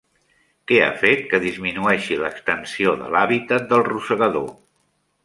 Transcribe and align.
Què 0.69 0.77
ha 0.85 0.93
fet 1.01 1.19
que 1.33 1.39
disminueixi 1.43 2.17
l'extensió 2.21 2.95
de 3.03 3.11
l'hàbitat 3.17 3.69
del 3.75 3.85
rosegador? 3.91 4.49